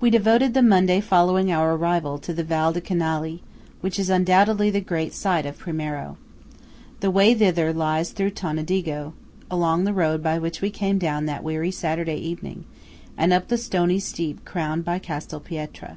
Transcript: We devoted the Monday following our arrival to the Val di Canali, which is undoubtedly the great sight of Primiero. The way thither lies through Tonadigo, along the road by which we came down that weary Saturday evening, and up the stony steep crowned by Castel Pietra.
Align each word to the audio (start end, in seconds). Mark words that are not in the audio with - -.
We 0.00 0.10
devoted 0.10 0.52
the 0.52 0.60
Monday 0.60 1.00
following 1.00 1.50
our 1.50 1.74
arrival 1.76 2.18
to 2.18 2.34
the 2.34 2.44
Val 2.44 2.74
di 2.74 2.82
Canali, 2.82 3.40
which 3.80 3.98
is 3.98 4.10
undoubtedly 4.10 4.68
the 4.68 4.82
great 4.82 5.14
sight 5.14 5.46
of 5.46 5.56
Primiero. 5.56 6.18
The 7.00 7.10
way 7.10 7.32
thither 7.32 7.72
lies 7.72 8.10
through 8.10 8.32
Tonadigo, 8.32 9.14
along 9.50 9.84
the 9.84 9.94
road 9.94 10.22
by 10.22 10.38
which 10.38 10.60
we 10.60 10.68
came 10.68 10.98
down 10.98 11.24
that 11.24 11.42
weary 11.42 11.70
Saturday 11.70 12.18
evening, 12.18 12.66
and 13.16 13.32
up 13.32 13.48
the 13.48 13.56
stony 13.56 13.98
steep 13.98 14.44
crowned 14.44 14.84
by 14.84 14.98
Castel 14.98 15.40
Pietra. 15.40 15.96